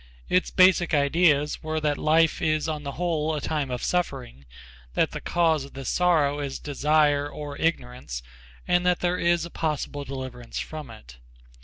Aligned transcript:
Its 0.29 0.49
basic 0.49 0.95
ideas 0.95 1.61
were 1.61 1.79
that 1.79 1.95
life 1.95 2.41
is 2.41 2.67
on 2.67 2.81
the 2.81 2.93
whole 2.93 3.35
a 3.35 3.39
time 3.39 3.69
of 3.69 3.83
suffering, 3.83 4.47
that 4.95 5.11
the 5.11 5.21
cause 5.21 5.63
of 5.63 5.73
this 5.73 5.89
sorrow 5.89 6.39
is 6.39 6.57
desire 6.57 7.29
or 7.29 7.55
ignorance, 7.59 8.23
and 8.67 8.83
that 8.83 9.01
there 9.01 9.19
is 9.19 9.45
a 9.45 9.51
possible 9.51 10.03
deliverance 10.03 10.57
from 10.57 10.89
it. 10.89 11.17